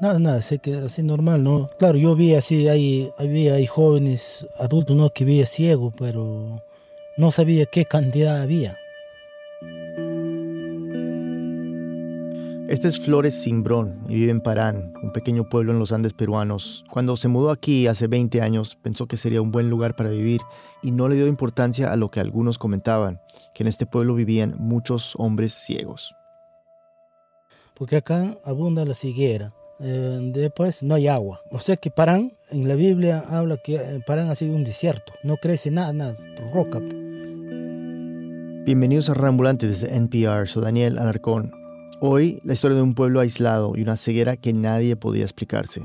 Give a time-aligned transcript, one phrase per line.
[0.00, 1.70] Nada, nada, sé que así normal, ¿no?
[1.78, 5.10] Claro, yo vi así, hay, había hay jóvenes adultos, ¿no?
[5.10, 6.62] Que veía ciego, pero
[7.16, 8.76] no sabía qué cantidad había.
[12.66, 16.84] Este es Flores Simbrón y vive en Parán, un pequeño pueblo en los Andes peruanos.
[16.90, 20.40] Cuando se mudó aquí hace 20 años, pensó que sería un buen lugar para vivir
[20.82, 23.20] y no le dio importancia a lo que algunos comentaban,
[23.54, 26.14] que en este pueblo vivían muchos hombres ciegos.
[27.74, 31.40] Porque acá abunda la higuera, eh, después no hay agua.
[31.50, 35.12] O sea que Parán, en la Biblia habla que eh, Parán ha sido un desierto,
[35.22, 36.16] no crece nada, nada,
[36.52, 36.80] roca.
[38.64, 41.52] Bienvenidos a Rambulante desde NPR, soy Daniel Alarcón.
[42.00, 45.82] Hoy la historia de un pueblo aislado y una ceguera que nadie podía explicarse.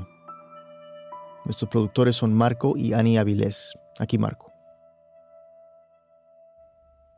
[1.44, 3.74] Nuestros productores son Marco y Ani Avilés.
[3.98, 4.50] Aquí Marco.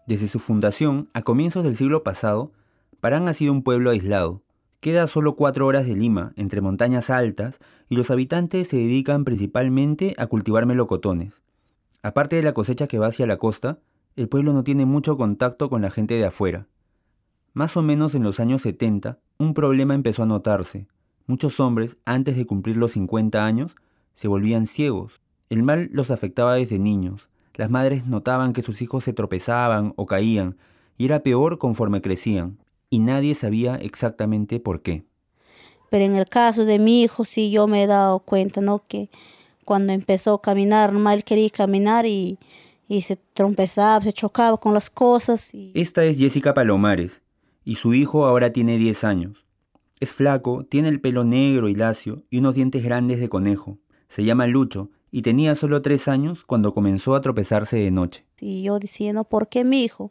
[0.06, 2.52] Desde su fundación, a comienzos del siglo pasado,
[3.00, 4.42] Parán ha sido un pueblo aislado.
[4.82, 10.16] Queda solo cuatro horas de Lima, entre montañas altas, y los habitantes se dedican principalmente
[10.18, 11.40] a cultivar melocotones.
[12.02, 13.78] Aparte de la cosecha que va hacia la costa,
[14.16, 16.66] el pueblo no tiene mucho contacto con la gente de afuera.
[17.52, 20.88] Más o menos en los años 70, un problema empezó a notarse.
[21.28, 23.76] Muchos hombres, antes de cumplir los 50 años,
[24.16, 25.20] se volvían ciegos.
[25.48, 27.28] El mal los afectaba desde niños.
[27.54, 30.56] Las madres notaban que sus hijos se tropezaban o caían,
[30.96, 32.58] y era peor conforme crecían,
[32.92, 35.06] y nadie sabía exactamente por qué.
[35.88, 38.84] Pero en el caso de mi hijo, sí yo me he dado cuenta, ¿no?
[38.86, 39.08] Que
[39.64, 42.38] cuando empezó a caminar, mal quería caminar y,
[42.88, 45.52] y se trompezaba, se chocaba con las cosas.
[45.72, 47.22] Esta es Jessica Palomares
[47.64, 49.46] y su hijo ahora tiene 10 años.
[49.98, 53.78] Es flaco, tiene el pelo negro y lacio y unos dientes grandes de conejo.
[54.08, 58.26] Se llama Lucho y tenía solo 3 años cuando comenzó a tropezarse de noche.
[58.38, 60.10] Y yo diciendo, ¿por qué mi hijo?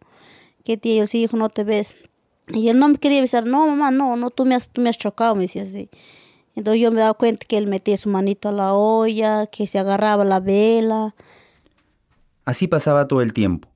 [0.63, 1.37] ¿Qué tienes, hijo?
[1.37, 1.99] No te ves.
[2.53, 4.89] Y él no me quería avisar, no, mamá, no, no, tú me has, tú me
[4.89, 5.89] has chocado, me decía así.
[6.55, 9.79] Entonces yo me daba cuenta que él metía su manito a la olla, que se
[9.79, 11.15] agarraba la vela.
[12.45, 13.69] Así pasaba todo el tiempo.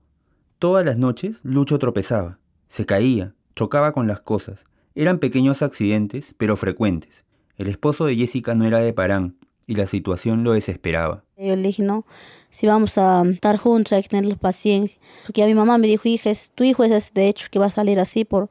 [0.59, 4.65] Todas las noches Lucho tropezaba, se caía, Chocaba con las cosas.
[4.95, 7.23] Eran pequeños accidentes, pero frecuentes.
[7.55, 9.37] El esposo de Jessica no era de Parán
[9.67, 11.23] y la situación lo desesperaba.
[11.37, 12.05] Yo le dije, no,
[12.49, 14.99] si vamos a estar juntos hay que tener paciencia.
[15.25, 17.71] Porque a mi mamá me dijo, hija, tu hijo es de hecho que va a
[17.71, 18.49] salir así por,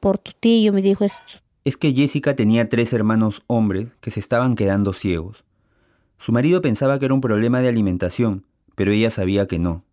[0.00, 1.38] por tu tío, me dijo esto.
[1.64, 5.44] Es que Jessica tenía tres hermanos hombres que se estaban quedando ciegos.
[6.18, 8.44] Su marido pensaba que era un problema de alimentación,
[8.74, 9.84] pero ella sabía que no.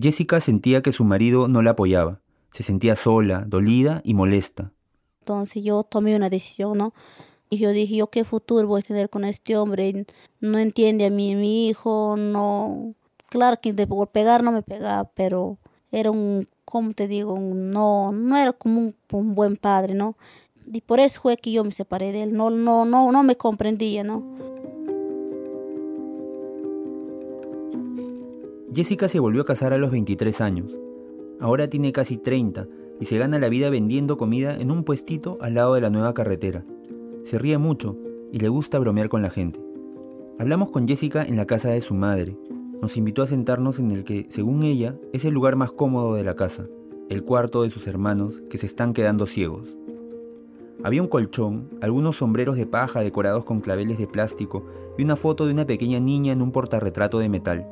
[0.00, 2.20] Jessica sentía que su marido no la apoyaba.
[2.50, 4.72] Se sentía sola, dolida y molesta.
[5.20, 6.94] Entonces yo tomé una decisión, ¿no?
[7.52, 10.06] Y yo dije, ¿yo qué futuro voy a tener con este hombre?
[10.40, 12.94] No entiende a mí, mi hijo, no...
[13.28, 15.58] Claro que de por pegar no me pegaba, pero
[15.90, 17.38] era un, ¿cómo te digo?
[17.38, 20.16] no, no era como un, un, buen padre, ¿no?
[20.66, 23.36] Y por eso fue que yo me separé de él, no, no, no, no me
[23.36, 24.22] comprendía, ¿no?
[28.74, 30.72] Jessica se volvió a casar a los 23 años.
[31.38, 32.66] Ahora tiene casi 30
[32.98, 36.14] y se gana la vida vendiendo comida en un puestito al lado de la nueva
[36.14, 36.64] carretera.
[37.24, 37.96] Se ríe mucho
[38.32, 39.60] y le gusta bromear con la gente.
[40.38, 42.36] Hablamos con Jessica en la casa de su madre.
[42.80, 46.24] Nos invitó a sentarnos en el que, según ella, es el lugar más cómodo de
[46.24, 46.66] la casa,
[47.08, 49.76] el cuarto de sus hermanos que se están quedando ciegos.
[50.82, 54.66] Había un colchón, algunos sombreros de paja decorados con claveles de plástico
[54.98, 57.66] y una foto de una pequeña niña en un portarretrato de metal.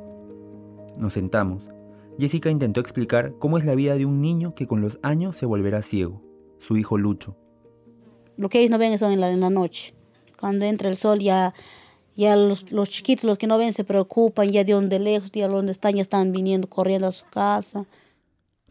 [0.97, 1.69] Nos sentamos
[2.21, 5.47] Jessica intentó explicar cómo es la vida de un niño que con los años se
[5.47, 6.21] volverá ciego,
[6.59, 7.35] su hijo Lucho.
[8.37, 9.95] Lo que ellos no ven es en la, en la noche.
[10.39, 11.55] Cuando entra el sol ya,
[12.17, 15.49] ya los, los, chiquitos, los que no ven, se preocupan, ya de donde lejos, ya
[15.49, 17.87] donde están, ya están viniendo corriendo a su casa.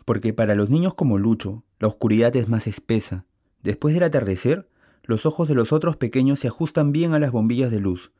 [0.05, 3.25] Porque para los niños como Lucho, la oscuridad es más espesa.
[3.61, 4.67] Después del atardecer,
[5.03, 8.11] los ojos de los otros pequeños se ajustan bien a las bombillas de luz,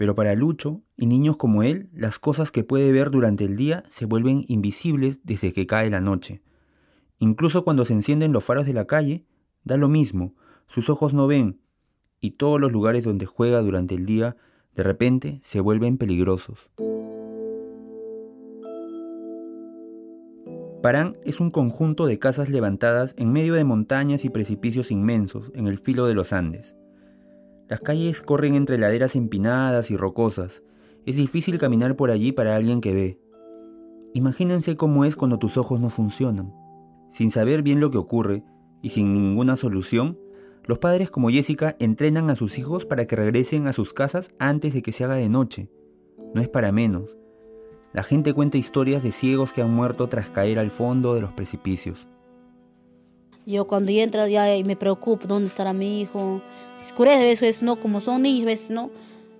[0.00, 3.84] pero para Lucho y niños como él, las cosas que puede ver durante el día
[3.88, 6.40] se vuelven invisibles desde que cae la noche.
[7.18, 9.26] Incluso cuando se encienden los faros de la calle,
[9.62, 10.34] da lo mismo,
[10.70, 11.58] sus ojos no ven,
[12.20, 14.36] y todos los lugares donde juega durante el día
[14.76, 16.70] de repente se vuelven peligrosos.
[20.80, 25.66] Parán es un conjunto de casas levantadas en medio de montañas y precipicios inmensos en
[25.66, 26.76] el filo de los Andes.
[27.68, 30.62] Las calles corren entre laderas empinadas y rocosas.
[31.04, 33.20] Es difícil caminar por allí para alguien que ve.
[34.14, 36.54] Imagínense cómo es cuando tus ojos no funcionan.
[37.10, 38.44] Sin saber bien lo que ocurre
[38.82, 40.16] y sin ninguna solución,
[40.70, 44.72] los padres como Jessica entrenan a sus hijos para que regresen a sus casas antes
[44.72, 45.68] de que se haga de noche.
[46.32, 47.16] No es para menos.
[47.92, 51.32] La gente cuenta historias de ciegos que han muerto tras caer al fondo de los
[51.32, 52.06] precipicios.
[53.44, 56.40] Yo cuando entro ya me preocupo, ¿dónde estará mi hijo?
[56.76, 58.92] Si escurece, veces no, como son niños, veces no.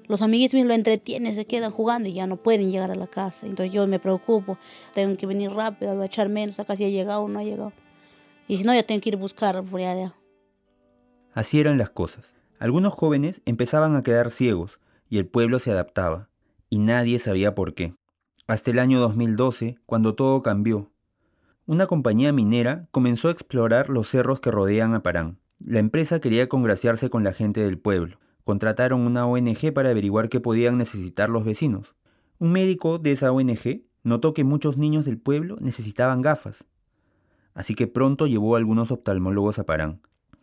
[0.09, 3.47] Los amiguitos lo entretienen, se quedan jugando y ya no pueden llegar a la casa.
[3.47, 4.59] Entonces yo me preocupo,
[4.95, 7.73] tengo que venir rápido, a echar menos, acá si ha llegado o no ha llegado.
[8.49, 10.13] Y si no, ya tengo que ir a buscar por allá.
[11.33, 12.35] Así eran las cosas.
[12.59, 16.29] Algunos jóvenes empezaban a quedar ciegos y el pueblo se adaptaba,
[16.69, 17.95] y nadie sabía por qué.
[18.47, 20.91] Hasta el año 2012, cuando todo cambió.
[21.67, 25.39] Una compañía minera comenzó a explorar los cerros que rodean a Parán.
[25.59, 28.19] La empresa quería congraciarse con la gente del pueblo.
[28.45, 31.95] Contrataron una ONG para averiguar qué podían necesitar los vecinos.
[32.39, 36.65] Un médico de esa ONG notó que muchos niños del pueblo necesitaban gafas.
[37.55, 40.01] Así que pronto llevó a algunos oftalmólogos a Parán.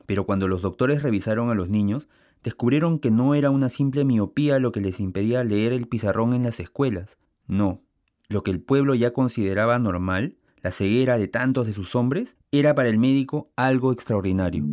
[0.07, 2.09] Pero cuando los doctores revisaron a los niños,
[2.43, 6.43] descubrieron que no era una simple miopía lo que les impedía leer el pizarrón en
[6.43, 7.19] las escuelas.
[7.45, 7.81] No,
[8.29, 12.73] lo que el pueblo ya consideraba normal, la ceguera de tantos de sus hombres, era
[12.73, 14.65] para el médico algo extraordinario.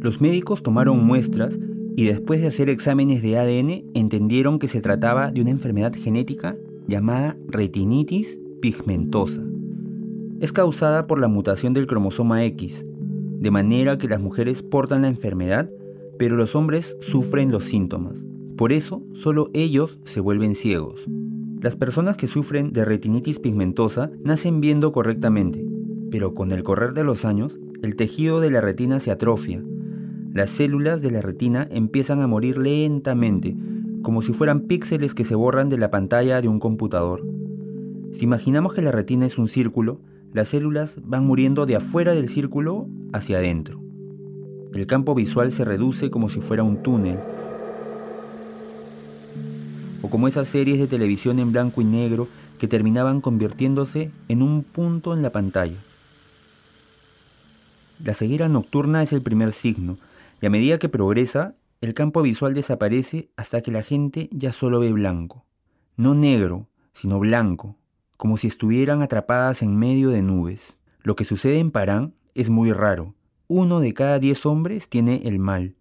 [0.00, 1.58] Los médicos tomaron muestras
[1.96, 6.56] y después de hacer exámenes de ADN entendieron que se trataba de una enfermedad genética
[6.86, 9.42] llamada retinitis pigmentosa.
[10.42, 15.08] Es causada por la mutación del cromosoma X, de manera que las mujeres portan la
[15.08, 15.70] enfermedad,
[16.18, 18.24] pero los hombres sufren los síntomas.
[18.56, 21.08] Por eso, solo ellos se vuelven ciegos.
[21.60, 25.64] Las personas que sufren de retinitis pigmentosa nacen viendo correctamente,
[26.10, 29.62] pero con el correr de los años, el tejido de la retina se atrofia.
[30.34, 33.56] Las células de la retina empiezan a morir lentamente,
[34.02, 37.24] como si fueran píxeles que se borran de la pantalla de un computador.
[38.10, 40.00] Si imaginamos que la retina es un círculo,
[40.32, 43.80] las células van muriendo de afuera del círculo hacia adentro.
[44.72, 47.18] El campo visual se reduce como si fuera un túnel
[50.02, 54.62] o como esas series de televisión en blanco y negro que terminaban convirtiéndose en un
[54.62, 55.78] punto en la pantalla.
[58.04, 59.96] La ceguera nocturna es el primer signo,
[60.40, 64.80] y a medida que progresa, el campo visual desaparece hasta que la gente ya solo
[64.80, 65.44] ve blanco.
[65.96, 67.76] No negro, sino blanco,
[68.22, 70.78] como si estuvieran atrapadas en medio de nubes.
[71.02, 73.16] Lo que sucede en Parán es muy raro.
[73.48, 75.74] Uno de cada diez hombres tiene el mal.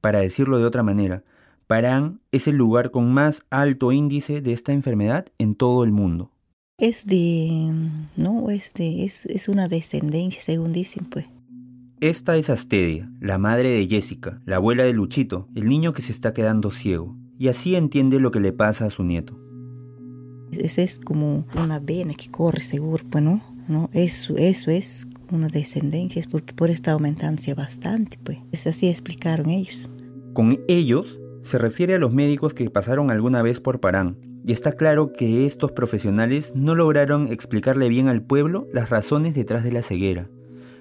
[0.00, 1.22] Para decirlo de otra manera,
[1.66, 6.32] Parán es el lugar con más alto índice de esta enfermedad en todo el mundo.
[6.78, 7.74] Es de,
[8.16, 11.26] no, es de, es, una descendencia, según dicen, pues.
[12.00, 16.12] Esta es Astedia, la madre de Jessica, la abuela de Luchito, el niño que se
[16.12, 19.41] está quedando ciego, y así entiende lo que le pasa a su nieto.
[20.52, 25.48] Esa es como una vena que corre seguro, pues no, no, eso, eso es una
[25.48, 28.38] descendencia, es porque por esta aumentancia bastante, pues.
[28.52, 29.90] Es así explicaron ellos.
[30.34, 34.72] Con ellos se refiere a los médicos que pasaron alguna vez por Parán, y está
[34.72, 39.82] claro que estos profesionales no lograron explicarle bien al pueblo las razones detrás de la
[39.82, 40.28] ceguera.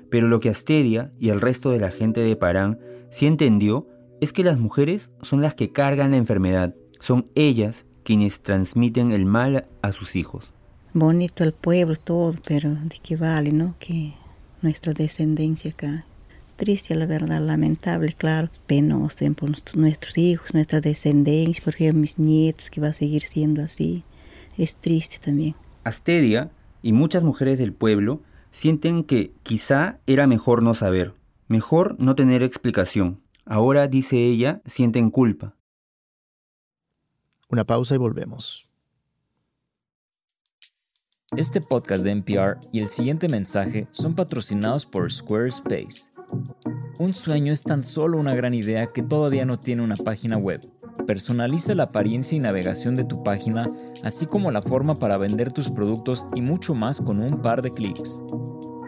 [0.09, 2.79] Pero lo que Asteria y el resto de la gente de Parán
[3.09, 3.87] sí entendió
[4.19, 9.25] es que las mujeres son las que cargan la enfermedad, son ellas quienes transmiten el
[9.25, 10.51] mal a sus hijos.
[10.93, 13.75] Bonito el pueblo, todo, pero ¿de qué vale, no?
[13.79, 14.13] Que
[14.61, 16.05] nuestra descendencia acá
[16.61, 22.69] triste, la verdad, lamentable, claro, penoso por nuestros hijos, nuestra descendencia, por ejemplo, mis nietos,
[22.69, 24.03] que va a seguir siendo así.
[24.59, 25.55] Es triste también.
[25.83, 26.51] Astedia
[26.83, 28.21] y muchas mujeres del pueblo
[28.51, 31.15] sienten que quizá era mejor no saber,
[31.47, 33.21] mejor no tener explicación.
[33.43, 35.55] Ahora, dice ella, sienten culpa.
[37.51, 38.65] Una pausa y volvemos.
[41.35, 46.11] Este podcast de NPR y el siguiente mensaje son patrocinados por Squarespace.
[46.97, 50.61] Un sueño es tan solo una gran idea que todavía no tiene una página web.
[51.05, 53.69] Personaliza la apariencia y navegación de tu página,
[54.01, 57.71] así como la forma para vender tus productos y mucho más con un par de
[57.71, 58.23] clics.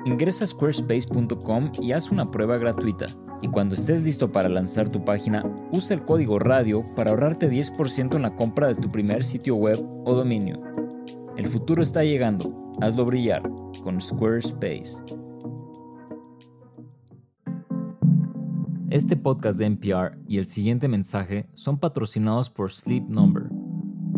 [0.06, 3.06] Ingresa a squarespace.com y haz una prueba gratuita.
[3.42, 8.16] Y cuando estés listo para lanzar tu página, usa el código radio para ahorrarte 10%
[8.16, 10.62] en la compra de tu primer sitio web o dominio.
[11.38, 12.74] El futuro está llegando.
[12.82, 13.44] Hazlo brillar
[13.82, 15.02] con Squarespace.
[18.90, 23.46] Este podcast de NPR y el siguiente mensaje son patrocinados por Sleep Number.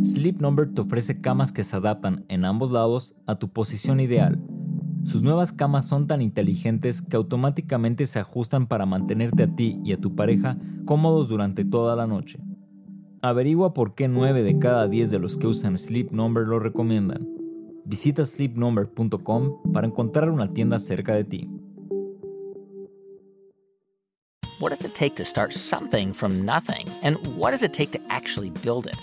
[0.03, 4.41] Sleep Number te ofrece camas que se adaptan en ambos lados a tu posición ideal.
[5.05, 9.93] Sus nuevas camas son tan inteligentes que automáticamente se ajustan para mantenerte a ti y
[9.93, 12.39] a tu pareja cómodos durante toda la noche.
[13.21, 17.27] Averigua por qué 9 de cada 10 de los que usan Sleep Number lo recomiendan.
[17.85, 21.49] Visita sleepnumber.com para encontrar una tienda cerca de ti.
[24.59, 26.87] What does it take to start something from nothing?
[27.03, 28.95] And what does it take to actually build it?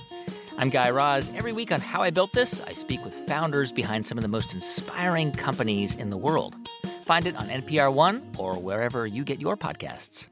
[0.59, 1.31] I'm Guy Raz.
[1.35, 4.29] Every week on How I Built This, I speak with founders behind some of the
[4.29, 6.55] most inspiring companies in the world.
[7.05, 10.29] Find it on NPR One or wherever you get your podcasts.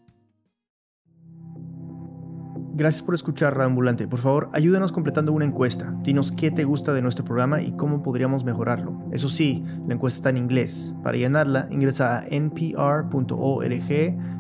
[2.81, 4.09] Gracias por escuchar Ambulante.
[4.09, 5.95] Por favor, ayúdanos completando una encuesta.
[6.03, 8.99] Dinos qué te gusta de nuestro programa y cómo podríamos mejorarlo.
[9.13, 10.97] Eso sí, la encuesta está en inglés.
[11.03, 13.85] Para llenarla, ingresa a npr.org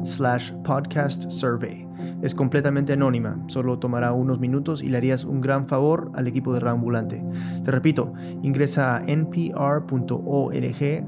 [0.05, 1.87] slash podcast survey.
[2.23, 6.55] Es completamente anónima, solo tomará unos minutos y le harías un gran favor al equipo
[6.55, 7.23] de Ambulante.
[7.63, 9.53] Te repito, ingresa a npr.org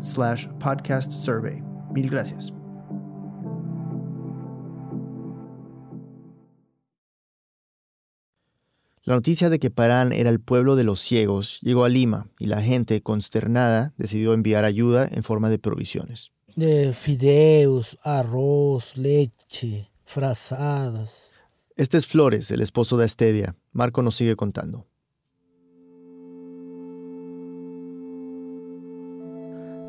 [0.02, 1.62] slash podcast survey.
[1.94, 2.52] Mil gracias.
[9.04, 12.46] La noticia de que Parán era el pueblo de los ciegos llegó a Lima y
[12.46, 16.30] la gente, consternada, decidió enviar ayuda en forma de provisiones.
[16.54, 21.32] De fideos, arroz, leche, frazadas.
[21.74, 23.56] Este es Flores, el esposo de Estedia.
[23.72, 24.86] Marco nos sigue contando.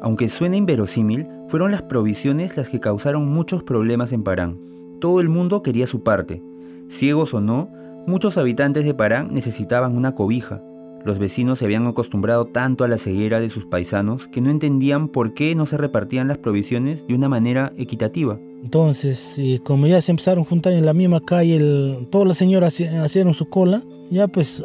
[0.01, 4.59] Aunque suene inverosímil, fueron las provisiones las que causaron muchos problemas en Parán.
[4.99, 6.41] Todo el mundo quería su parte.
[6.89, 7.71] Ciegos o no,
[8.05, 10.61] Muchos habitantes de Parán necesitaban una cobija.
[11.05, 15.07] Los vecinos se habían acostumbrado tanto a la ceguera de sus paisanos que no entendían
[15.07, 18.37] por qué no se repartían las provisiones de una manera equitativa.
[18.61, 22.77] Entonces, eh, como ya se empezaron a juntar en la misma calle, todas las señoras
[22.77, 23.81] hicieron su cola,
[24.11, 24.61] ya pues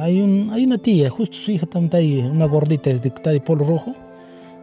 [0.00, 3.40] hay, un, hay una tía, justo su hija está ahí, una gordita de, está de
[3.40, 3.94] polo rojo,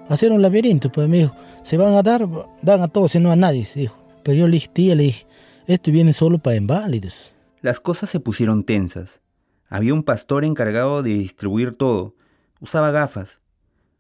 [0.10, 2.28] hacer un laberinto, pues me dijo, se van a dar,
[2.62, 3.98] dan a todos y no a nadie, dijo.
[4.24, 5.26] Pero yo le dije, tía, le dije,
[5.66, 7.37] esto viene solo para inválidos.
[7.62, 9.22] Las cosas se pusieron tensas.
[9.70, 12.16] Había un pastor encargado de distribuir todo.
[12.60, 13.42] Usaba gafas.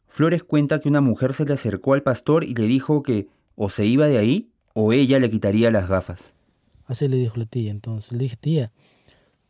[0.07, 3.69] Flores cuenta que una mujer se le acercó al pastor y le dijo que o
[3.69, 6.33] se iba de ahí o ella le quitaría las gafas.
[6.85, 7.71] Así le dijo la tía.
[7.71, 8.71] Entonces le dije, tía,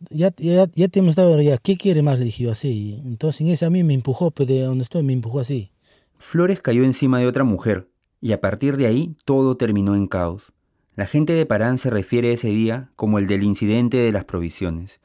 [0.10, 2.20] ya, ya, ya te hemos dado ya, ¿qué quiere más?
[2.20, 3.02] Le dije yo así.
[3.06, 5.72] Entonces en ese a mí me empujó, pero de donde estoy me empujó así.
[6.18, 10.54] Flores cayó encima de otra mujer y a partir de ahí todo terminó en caos.
[10.98, 14.26] La gente de Parán se refiere a ese día como el del incidente de las
[14.26, 15.00] provisiones,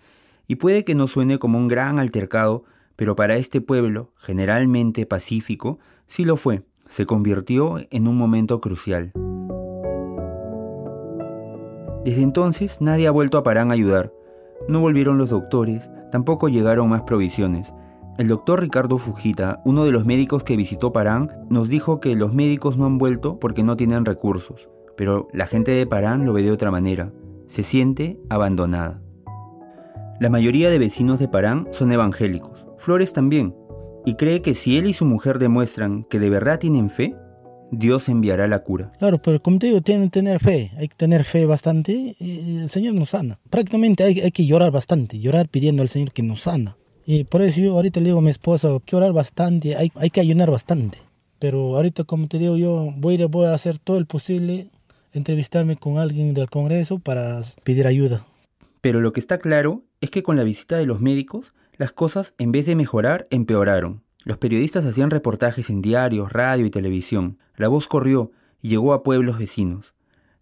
[0.48, 2.64] y puede que no suene como un gran altercado,
[2.96, 9.12] pero para este pueblo, generalmente pacífico, sí lo fue, se convirtió en un momento crucial.
[12.06, 14.14] Desde entonces nadie ha vuelto a Parán a ayudar.
[14.68, 17.70] No volvieron los doctores, tampoco llegaron más provisiones.
[18.16, 22.32] El doctor Ricardo Fujita, uno de los médicos que visitó Parán, nos dijo que los
[22.32, 26.42] médicos no han vuelto porque no tienen recursos pero la gente de Parán lo ve
[26.42, 27.12] de otra manera,
[27.46, 29.00] se siente abandonada.
[30.20, 33.54] La mayoría de vecinos de Parán son evangélicos, Flores también,
[34.04, 37.14] y cree que si él y su mujer demuestran que de verdad tienen fe,
[37.70, 38.92] Dios enviará la cura.
[38.98, 42.58] Claro, pero como te digo, tienen que tener fe, hay que tener fe bastante y
[42.60, 43.38] el Señor nos sana.
[43.48, 46.76] Prácticamente hay, hay que llorar bastante, llorar pidiendo al Señor que nos sana.
[47.06, 49.90] Y por eso yo ahorita le digo a mi esposa, hay que orar bastante, hay,
[49.96, 50.98] hay que ayunar bastante.
[51.38, 54.68] Pero ahorita, como te digo, yo voy voy a hacer todo el posible
[55.12, 58.24] entrevistarme con alguien del Congreso para pedir ayuda.
[58.80, 62.34] Pero lo que está claro es que con la visita de los médicos, las cosas
[62.38, 64.02] en vez de mejorar, empeoraron.
[64.24, 67.38] Los periodistas hacían reportajes en diarios, radio y televisión.
[67.56, 69.94] La voz corrió y llegó a pueblos vecinos.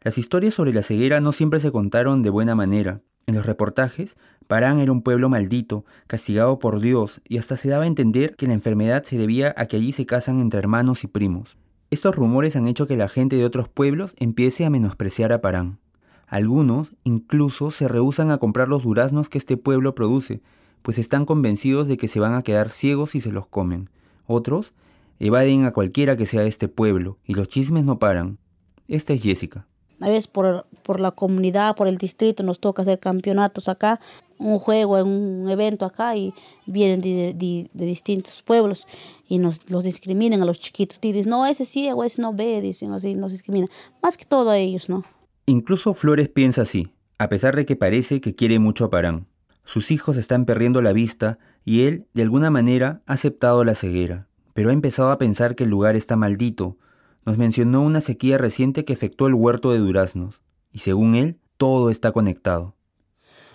[0.03, 3.01] Las historias sobre la ceguera no siempre se contaron de buena manera.
[3.27, 7.85] En los reportajes, Parán era un pueblo maldito, castigado por Dios, y hasta se daba
[7.85, 11.07] a entender que la enfermedad se debía a que allí se casan entre hermanos y
[11.07, 11.57] primos.
[11.91, 15.81] Estos rumores han hecho que la gente de otros pueblos empiece a menospreciar a Parán.
[16.29, 20.41] Algunos incluso se rehusan a comprar los duraznos que este pueblo produce,
[20.83, 23.91] pues están convencidos de que se van a quedar ciegos si se los comen.
[24.27, 24.73] Otros
[25.19, 28.39] evaden a cualquiera que sea este pueblo, y los chismes no paran.
[28.87, 29.67] Esta es Jessica.
[30.01, 34.01] A veces por, por la comunidad, por el distrito, nos toca hacer campeonatos acá,
[34.41, 36.33] un juego, un evento acá, y
[36.67, 38.87] vienen de, de distintos pueblos
[39.31, 40.99] y nos los discriminan a los chiquitos.
[41.01, 43.71] Y dicen, no, ese ciego, ese no ve, dicen así, nos discriminan.
[44.03, 45.05] Más que todo ellos, ¿no?
[45.47, 49.27] Incluso Flores piensa así, a pesar de que parece que quiere mucho a Parán.
[49.65, 54.27] Sus hijos están perdiendo la vista y él, de alguna manera, ha aceptado la ceguera.
[54.53, 56.77] Pero ha empezado a pensar que el lugar está maldito.
[57.25, 60.41] Nos mencionó una sequía reciente que afectó el huerto de duraznos.
[60.73, 62.75] Y según él, todo está conectado.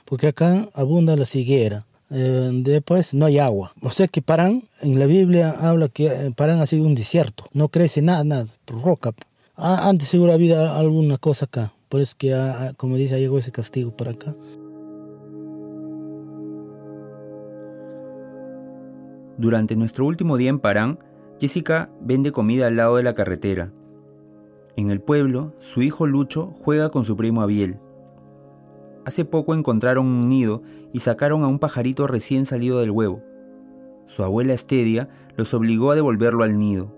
[0.06, 3.74] Porque acá abunda la ceguera eh, después no hay agua.
[3.82, 7.46] O sea que Parán, en la Biblia habla que eh, Parán ha sido un desierto,
[7.54, 9.12] no crece nada, nada, roca.
[9.56, 13.40] Ah, antes seguro había alguna cosa acá, por eso que, ah, ah, como dice, llegó
[13.40, 14.36] ese castigo para acá.
[19.38, 21.00] Durante nuestro último día en Parán,
[21.40, 23.74] Jessica vende comida al lado de la carretera.
[24.78, 27.80] En el pueblo, su hijo Lucho juega con su primo Abiel.
[29.06, 33.22] Hace poco encontraron un nido y sacaron a un pajarito recién salido del huevo.
[34.08, 36.92] Su abuela Estedia los obligó a devolverlo al nido.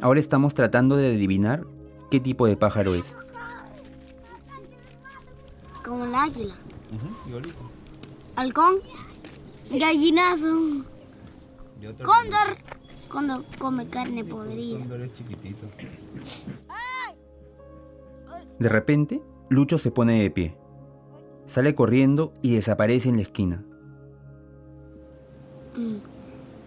[0.00, 1.64] Ahora estamos tratando de adivinar
[2.10, 3.16] qué tipo de pájaro es.
[5.84, 6.54] Como el águila.
[8.36, 8.76] Halcón.
[9.70, 10.84] Gallinazo.
[11.98, 12.56] Cóndor.
[13.10, 14.80] Cuando come carne podrida.
[18.58, 20.63] De repente, Lucho se pone de pie.
[21.46, 23.64] Sale corriendo y desaparece en la esquina.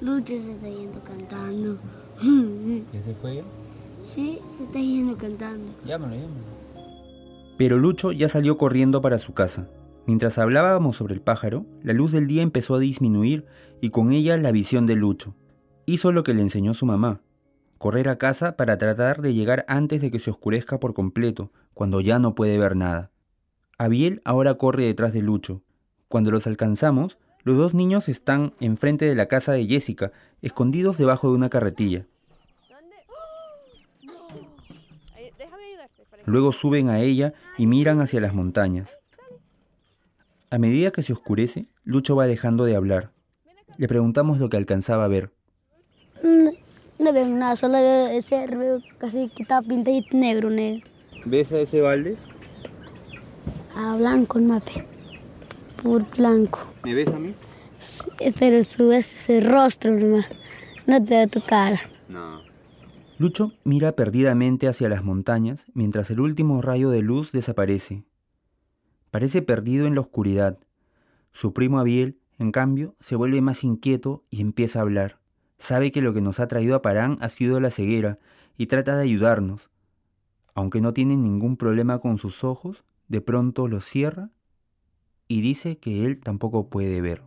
[0.02, 1.78] Lucho se está yendo cantando.
[2.94, 3.44] ¿Ya se fue ya?
[4.02, 5.72] Sí, se está yendo cantando.
[5.86, 6.58] Llámalo, llámalo.
[7.58, 9.68] Pero Lucho ya salió corriendo para su casa.
[10.06, 13.46] Mientras hablábamos sobre el pájaro, la luz del día empezó a disminuir
[13.82, 15.36] y con ella la visión de Lucho.
[15.86, 17.22] Hizo lo que le enseñó su mamá,
[17.78, 22.00] correr a casa para tratar de llegar antes de que se oscurezca por completo, cuando
[22.02, 23.12] ya no puede ver nada.
[23.80, 25.62] Abiel ahora corre detrás de Lucho.
[26.08, 31.30] Cuando los alcanzamos, los dos niños están enfrente de la casa de Jessica, escondidos debajo
[31.30, 32.06] de una carretilla.
[36.26, 38.98] Luego suben a ella y miran hacia las montañas.
[40.50, 43.12] A medida que se oscurece, Lucho va dejando de hablar.
[43.78, 45.32] Le preguntamos lo que alcanzaba a ver.
[46.24, 46.52] No,
[47.00, 50.90] no veo nada, solo veo ese río casi que está pintadito negro, negro.
[51.26, 52.18] ¿Ves a ese balde?
[53.80, 54.88] Ah, blanco el mape.
[55.84, 56.62] Por blanco.
[56.84, 57.36] ¿Me ves a mí?
[57.80, 60.26] Sí, pero su ese rostro nomás.
[60.88, 61.80] No te veo tu cara.
[62.10, 62.42] No.
[63.20, 68.04] Lucho mira perdidamente hacia las montañas mientras el último rayo de luz desaparece.
[69.12, 70.58] Parece perdido en la oscuridad.
[71.32, 75.20] Su primo Abiel, en cambio, se vuelve más inquieto y empieza a hablar.
[75.60, 78.18] Sabe que lo que nos ha traído a Parán ha sido la ceguera
[78.58, 79.70] y trata de ayudarnos.
[80.56, 84.32] Aunque no tiene ningún problema con sus ojos, de pronto los cierra
[85.28, 87.24] y dice que él tampoco puede ver.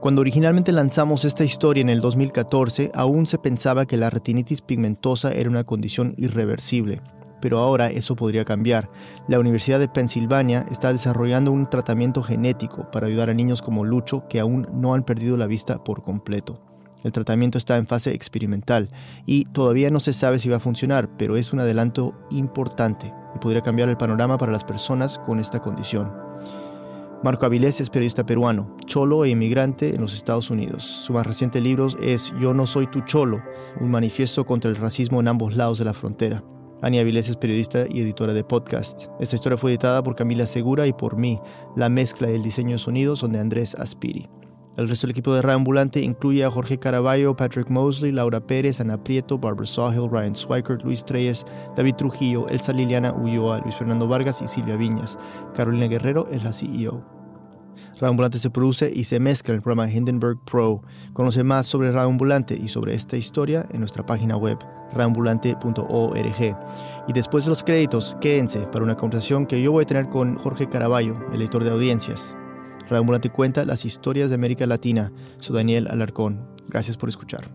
[0.00, 5.32] Cuando originalmente lanzamos esta historia en el 2014, aún se pensaba que la retinitis pigmentosa
[5.32, 7.00] era una condición irreversible,
[7.40, 8.90] pero ahora eso podría cambiar.
[9.26, 14.28] La Universidad de Pensilvania está desarrollando un tratamiento genético para ayudar a niños como Lucho
[14.28, 16.75] que aún no han perdido la vista por completo.
[17.06, 18.90] El tratamiento está en fase experimental
[19.26, 23.38] y todavía no se sabe si va a funcionar, pero es un adelanto importante y
[23.38, 26.12] podría cambiar el panorama para las personas con esta condición.
[27.22, 30.82] Marco Avilés es periodista peruano, cholo e inmigrante en los Estados Unidos.
[30.82, 33.40] Su más reciente libro es Yo no soy tu cholo,
[33.80, 36.42] un manifiesto contra el racismo en ambos lados de la frontera.
[36.82, 39.06] Ani Avilés es periodista y editora de podcast.
[39.20, 41.38] Esta historia fue editada por Camila Segura y por mí.
[41.76, 44.28] La mezcla y el diseño de sonidos son de Andrés Aspiri.
[44.76, 48.78] El resto del equipo de Radio Ambulante incluye a Jorge Caraballo, Patrick Mosley, Laura Pérez,
[48.78, 54.06] Ana Prieto, Barbara Sawhill, Ryan Swikert, Luis Treyes, David Trujillo, Elsa Liliana Ulloa, Luis Fernando
[54.06, 55.18] Vargas y Silvia Viñas.
[55.54, 57.02] Carolina Guerrero es la CEO.
[57.94, 60.82] Radio Ambulante se produce y se mezcla en el programa Hindenburg Pro.
[61.14, 64.58] Conoce más sobre Radio Ambulante y sobre esta historia en nuestra página web
[64.92, 66.56] radioambulante.org.
[67.08, 70.36] Y después de los créditos, quédense para una conversación que yo voy a tener con
[70.36, 72.36] Jorge Caraballo, el editor de audiencias.
[72.86, 75.12] Radio Ambulante cuenta las historias de América Latina.
[75.40, 76.48] Soy Daniel Alarcón.
[76.68, 77.50] Gracias por escuchar.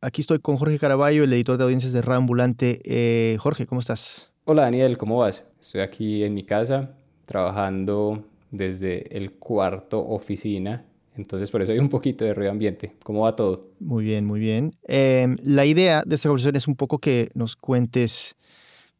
[0.00, 2.80] Aquí estoy con Jorge Caraballo, el editor de audiencias de Radio Ambulante.
[2.84, 4.32] Eh, Jorge, ¿cómo estás?
[4.44, 5.46] Hola Daniel, ¿cómo vas?
[5.60, 10.84] Estoy aquí en mi casa trabajando desde el cuarto oficina,
[11.16, 12.94] entonces por eso hay un poquito de ruido ambiente.
[13.02, 13.70] ¿Cómo va todo?
[13.80, 14.74] Muy bien, muy bien.
[14.88, 18.34] Eh, la idea de esta conversación es un poco que nos cuentes,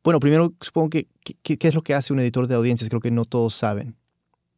[0.04, 1.08] bueno, primero supongo que
[1.42, 3.96] qué es lo que hace un editor de audiencias, creo que no todos saben.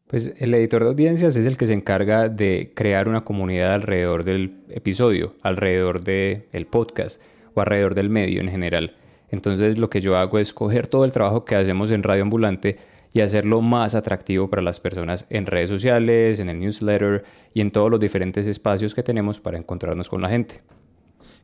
[0.06, 4.24] Pues el editor de audiencias es el que se encarga de crear una comunidad alrededor
[4.24, 7.22] del episodio, alrededor del el podcast
[7.54, 8.96] o alrededor del medio en general.
[9.30, 12.78] Entonces lo que yo hago es coger todo el trabajo que hacemos en Radio Ambulante
[13.14, 17.24] y hacerlo más atractivo para las personas en redes sociales, en el newsletter
[17.54, 20.56] y en todos los diferentes espacios que tenemos para encontrarnos con la gente.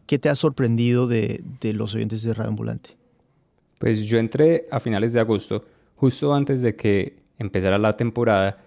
[0.04, 2.90] ¿Qué te ha sorprendido de, de los oyentes de Radio Ambulante?
[3.78, 8.58] Pues yo entré a finales de agosto, justo antes de que empezara la temporada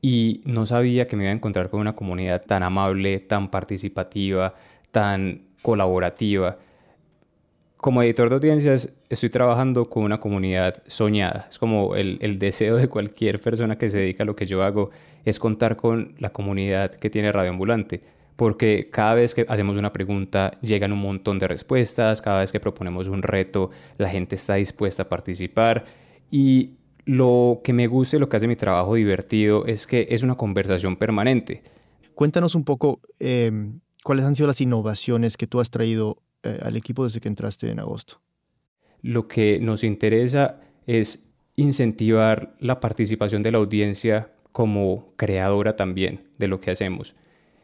[0.00, 4.54] y no sabía que me iba a encontrar con una comunidad tan amable, tan participativa,
[4.92, 6.58] tan colaborativa.
[7.84, 11.48] Como editor de audiencias estoy trabajando con una comunidad soñada.
[11.50, 14.62] Es como el, el, deseo de cualquier persona que se dedica a lo que yo
[14.62, 14.88] hago,
[15.26, 18.00] es contar con la comunidad que tiene Radio Ambulante.
[18.36, 22.58] Porque cada vez que hacemos una pregunta llegan un montón de respuestas, cada vez que
[22.58, 25.84] proponemos un reto la gente está dispuesta a participar
[26.30, 30.36] y lo que me gusta lo que hace mi trabajo divertido es que es una
[30.36, 31.62] conversación permanente.
[32.14, 33.52] Cuéntanos un poco eh,
[34.02, 37.70] ¿cuáles han sido las innovaciones que tú has traído eh, al equipo desde que entraste
[37.70, 38.20] en agosto?
[39.02, 46.48] Lo que nos interesa es incentivar la participación de la audiencia como creadora también de
[46.48, 47.16] lo que hacemos.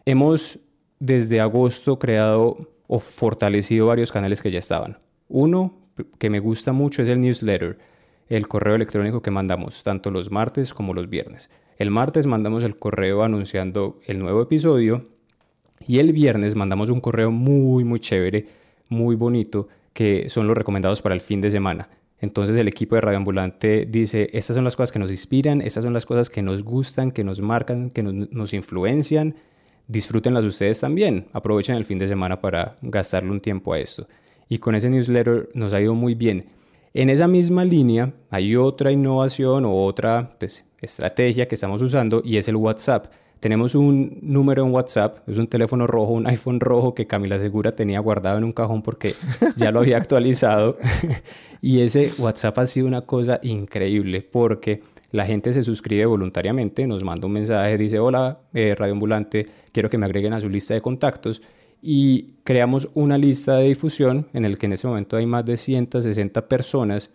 [0.05, 0.59] Hemos
[0.99, 4.99] desde agosto creado o fortalecido varios canales que ya estaban.
[5.29, 5.79] Uno
[6.19, 7.79] que me gusta mucho es el newsletter,
[8.29, 11.51] el correo electrónico que mandamos tanto los martes como los viernes.
[11.79, 15.07] El martes mandamos el correo anunciando el nuevo episodio
[15.87, 18.47] y el viernes mandamos un correo muy muy chévere,
[18.91, 21.89] muy bonito, que son los recomendados para el fin de semana.
[22.21, 25.85] Entonces el equipo de Radio Ambulante dice, estas son las cosas que nos inspiran, estas
[25.85, 29.37] son las cosas que nos gustan, que nos marcan, que nos, nos influencian.
[29.89, 31.29] Disfrútenlas ustedes también.
[31.33, 34.07] Aprovechen el fin de semana para gastarle un tiempo a esto.
[34.49, 36.51] Y con ese newsletter nos ha ido muy bien.
[36.93, 42.37] En esa misma línea hay otra innovación o otra pues, estrategia que estamos usando y
[42.37, 43.07] es el WhatsApp.
[43.41, 47.75] Tenemos un número en WhatsApp, es un teléfono rojo, un iPhone rojo que Camila Segura
[47.75, 49.15] tenía guardado en un cajón porque
[49.57, 50.77] ya lo había actualizado.
[51.63, 57.03] y ese WhatsApp ha sido una cosa increíble porque la gente se suscribe voluntariamente, nos
[57.03, 60.75] manda un mensaje, dice, hola, eh, Radio Ambulante, quiero que me agreguen a su lista
[60.75, 61.43] de contactos.
[61.83, 65.57] Y creamos una lista de difusión en el que en ese momento hay más de
[65.57, 67.11] 160 personas.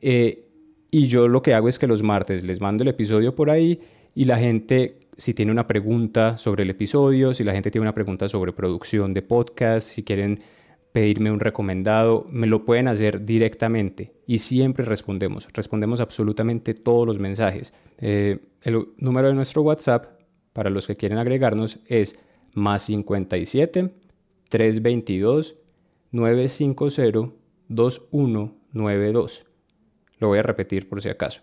[0.00, 0.46] Eh,
[0.90, 3.80] y yo lo que hago es que los martes les mando el episodio por ahí
[4.14, 7.94] y la gente si tiene una pregunta sobre el episodio, si la gente tiene una
[7.94, 10.38] pregunta sobre producción de podcast, si quieren
[10.92, 15.48] pedirme un recomendado, me lo pueden hacer directamente y siempre respondemos.
[15.52, 17.74] Respondemos absolutamente todos los mensajes.
[17.98, 20.06] Eh, el número de nuestro WhatsApp,
[20.52, 22.16] para los que quieren agregarnos, es
[22.54, 23.92] más 57
[24.48, 25.56] 322
[26.12, 27.34] 950
[27.68, 29.46] 2192.
[30.18, 31.42] Lo voy a repetir por si acaso.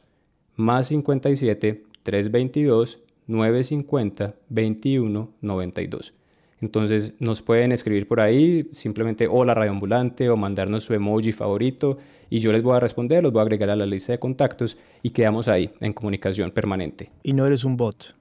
[0.55, 6.13] Más 57 322 950 21 92.
[6.61, 11.97] Entonces nos pueden escribir por ahí simplemente hola radioambulante o mandarnos su emoji favorito
[12.29, 14.77] y yo les voy a responder, los voy a agregar a la lista de contactos
[15.03, 17.11] y quedamos ahí en comunicación permanente.
[17.23, 18.15] Y no eres un bot.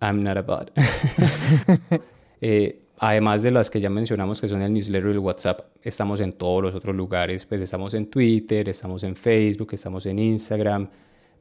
[0.00, 0.72] I'm not a bot.
[2.40, 6.20] eh, además de las que ya mencionamos que son el newsletter y el WhatsApp, estamos
[6.20, 10.88] en todos los otros lugares, pues estamos en Twitter, estamos en Facebook, estamos en Instagram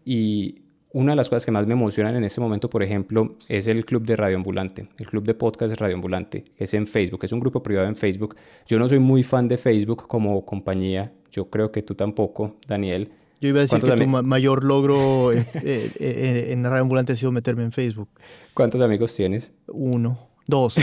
[0.03, 0.61] y
[0.93, 3.85] una de las cosas que más me emocionan en este momento, por ejemplo, es el
[3.85, 7.31] club de Radio Ambulante, el club de podcast Radio Ambulante, que es en Facebook, es
[7.31, 8.35] un grupo privado en Facebook.
[8.67, 13.11] Yo no soy muy fan de Facebook como compañía, yo creo que tú tampoco, Daniel.
[13.39, 17.15] Yo iba a decir que tu mayor logro en, eh, eh, en, Radio Ambulante ha
[17.15, 18.09] sido meterme en Facebook.
[18.53, 19.51] ¿Cuántos amigos tienes?
[19.67, 20.75] Uno, dos.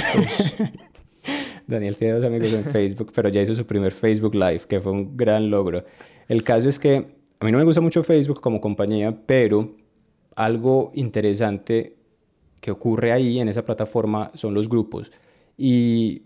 [1.66, 4.90] Daniel tiene dos amigos en Facebook, pero ya hizo su primer Facebook Live, que fue
[4.90, 5.84] un gran logro.
[6.28, 9.76] El caso es que a mí no me gusta mucho Facebook como compañía, pero
[10.38, 11.96] algo interesante
[12.60, 15.10] que ocurre ahí en esa plataforma son los grupos.
[15.56, 16.22] Y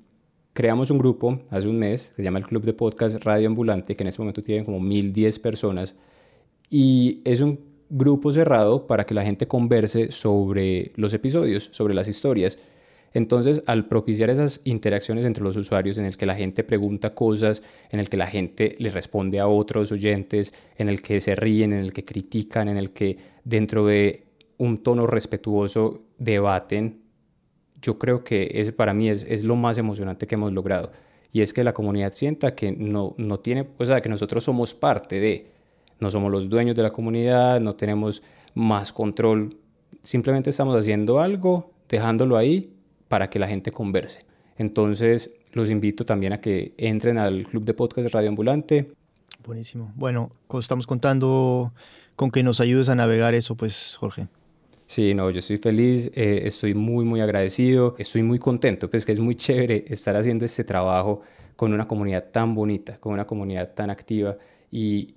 [0.53, 3.96] creamos un grupo hace un mes, que se llama el Club de Podcast Radio Ambulante,
[3.96, 5.94] que en este momento tiene como 1010 personas.
[6.68, 12.07] Y es un grupo cerrado para que la gente converse sobre los episodios, sobre las
[12.07, 12.59] historias.
[13.14, 17.62] Entonces, al propiciar esas interacciones entre los usuarios en el que la gente pregunta cosas,
[17.90, 21.72] en el que la gente le responde a otros oyentes, en el que se ríen,
[21.72, 24.25] en el que critican, en el que dentro de
[24.57, 27.03] un tono respetuoso debaten,
[27.83, 30.92] yo creo que ese para mí es, es lo más emocionante que hemos logrado.
[31.33, 34.75] Y es que la comunidad sienta que no, no tiene, o sea, que nosotros somos
[34.75, 35.51] parte de,
[35.98, 38.22] no somos los dueños de la comunidad, no tenemos
[38.55, 39.57] más control,
[40.03, 42.71] simplemente estamos haciendo algo, dejándolo ahí
[43.12, 44.25] para que la gente converse.
[44.57, 48.90] Entonces, los invito también a que entren al Club de Podcast Radio Ambulante.
[49.44, 49.92] Buenísimo.
[49.96, 51.75] Bueno, estamos contando
[52.16, 54.29] con que nos ayudes a navegar eso, pues, Jorge.
[54.87, 59.12] Sí, no, yo estoy feliz, eh, estoy muy, muy agradecido, estoy muy contento, pues que
[59.12, 61.20] es muy chévere estar haciendo este trabajo
[61.55, 64.38] con una comunidad tan bonita, con una comunidad tan activa
[64.70, 65.16] y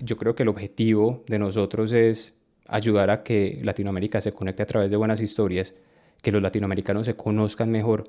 [0.00, 2.34] yo creo que el objetivo de nosotros es
[2.66, 5.72] ayudar a que Latinoamérica se conecte a través de buenas historias
[6.22, 8.08] que los latinoamericanos se conozcan mejor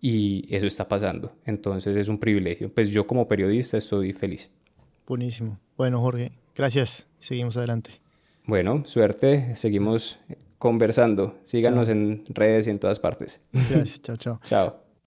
[0.00, 1.32] y eso está pasando.
[1.44, 2.72] Entonces es un privilegio.
[2.72, 4.50] Pues yo como periodista estoy feliz.
[5.06, 5.58] Buenísimo.
[5.76, 7.06] Bueno, Jorge, gracias.
[7.18, 7.90] Seguimos adelante.
[8.44, 9.56] Bueno, suerte.
[9.56, 10.18] Seguimos
[10.58, 11.38] conversando.
[11.44, 13.40] Síganos en redes y en todas partes.
[13.52, 14.02] Gracias.
[14.02, 14.40] chao, chao.
[14.44, 14.87] chao.